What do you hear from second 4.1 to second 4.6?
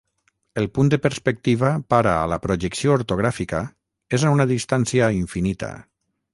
és a una